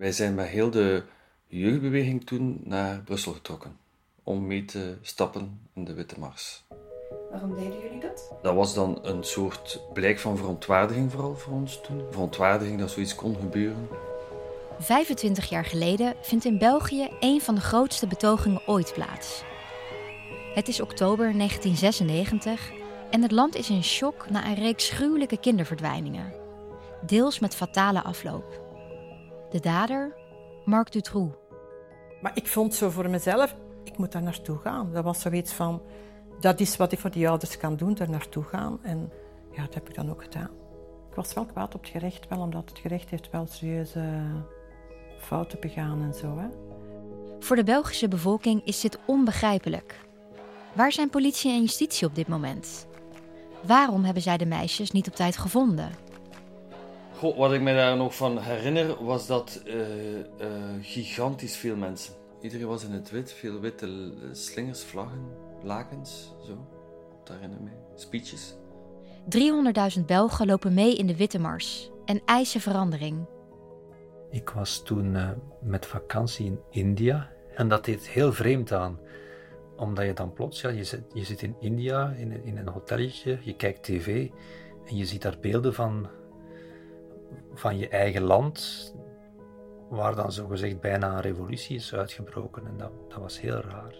[0.00, 1.02] Wij zijn met heel de
[1.46, 3.76] jeugdbeweging toen naar Brussel getrokken
[4.22, 6.64] om mee te stappen in de Witte Mars.
[7.30, 8.32] Waarom deden jullie dat?
[8.42, 12.02] Dat was dan een soort blijk van verontwaardiging vooral voor ons toen.
[12.10, 13.88] Verontwaardiging dat zoiets kon gebeuren.
[14.78, 19.42] 25 jaar geleden vindt in België een van de grootste betogingen ooit plaats.
[20.54, 22.70] Het is oktober 1996
[23.10, 26.32] en het land is in shock na een reeks gruwelijke kinderverdwijningen.
[27.06, 28.68] Deels met fatale afloop.
[29.50, 30.16] De dader,
[30.64, 31.34] Marc Dutroux.
[32.22, 34.92] Maar ik vond zo voor mezelf, ik moet daar naartoe gaan.
[34.92, 35.82] Dat was zoiets van,
[36.40, 38.78] dat is wat ik voor die ouders kan doen, daar naartoe gaan.
[38.82, 39.12] En
[39.50, 40.50] ja, dat heb ik dan ook gedaan.
[41.08, 44.22] Ik was wel kwaad op het gerecht, wel omdat het gerecht heeft wel serieuze
[45.18, 46.38] fouten begaan en zo.
[46.38, 46.46] Hè.
[47.38, 50.00] Voor de Belgische bevolking is dit onbegrijpelijk.
[50.72, 52.86] Waar zijn politie en justitie op dit moment?
[53.60, 55.90] Waarom hebben zij de meisjes niet op tijd gevonden?
[57.20, 60.24] Goh, wat ik me daar nog van herinner was dat uh, uh,
[60.80, 62.14] gigantisch veel mensen.
[62.40, 65.24] Iedereen was in het wit, veel witte slingers, vlaggen,
[65.62, 66.66] lakens, zo.
[67.24, 67.76] Dat herinner ik mij.
[67.94, 68.54] Speeches.
[69.98, 73.26] 300.000 Belgen lopen mee in de Witte Mars en eisen verandering.
[74.30, 75.30] Ik was toen uh,
[75.62, 78.98] met vakantie in India en dat deed heel vreemd aan.
[79.76, 83.38] Omdat je dan plots, ja, je, zit, je zit in India in, in een hotelletje,
[83.42, 84.28] je kijkt tv
[84.86, 86.08] en je ziet daar beelden van,
[87.60, 88.92] van je eigen land,
[89.88, 92.66] waar dan zogezegd bijna een revolutie is uitgebroken.
[92.66, 93.94] En dat, dat was heel raar.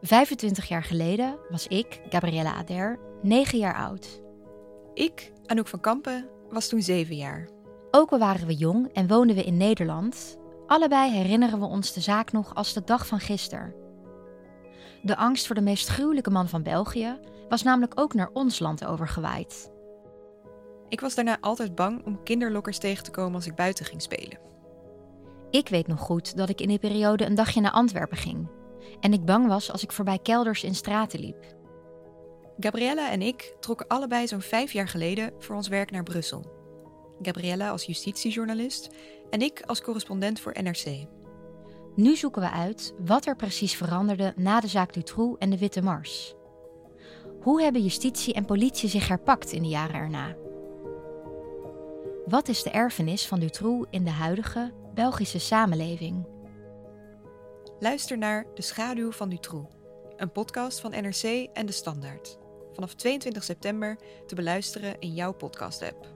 [0.00, 4.22] 25 jaar geleden was ik, Gabriella Ader, 9 jaar oud.
[4.94, 7.48] Ik, Anouk van Kampen, was toen 7 jaar.
[7.90, 12.00] Ook al waren we jong en woonden we in Nederland, allebei herinneren we ons de
[12.00, 13.74] zaak nog als de dag van gisteren.
[15.02, 18.84] De angst voor de meest gruwelijke man van België was namelijk ook naar ons land
[18.84, 19.74] overgewaaid.
[20.88, 24.38] Ik was daarna altijd bang om kinderlokkers tegen te komen als ik buiten ging spelen.
[25.50, 28.48] Ik weet nog goed dat ik in die periode een dagje naar Antwerpen ging.
[29.00, 31.54] En ik bang was als ik voorbij kelders in straten liep.
[32.58, 36.44] Gabriella en ik trokken allebei zo'n vijf jaar geleden voor ons werk naar Brussel.
[37.22, 38.88] Gabriella als justitiejournalist
[39.30, 41.06] en ik als correspondent voor NRC.
[41.94, 45.82] Nu zoeken we uit wat er precies veranderde na de zaak Dutroux en de Witte
[45.82, 46.34] Mars.
[47.40, 50.36] Hoe hebben justitie en politie zich herpakt in de jaren erna?
[52.26, 56.26] Wat is de erfenis van Dutroux in de huidige Belgische samenleving?
[57.78, 59.74] Luister naar De Schaduw van Dutroux,
[60.16, 62.38] een podcast van NRC en De Standaard.
[62.72, 66.15] Vanaf 22 september te beluisteren in jouw podcast-app.